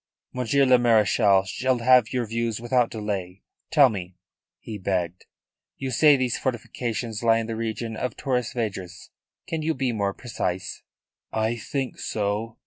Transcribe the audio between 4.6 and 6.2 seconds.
begged. "You say